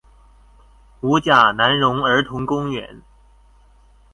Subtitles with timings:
[1.01, 3.03] 五甲南榮兒童公園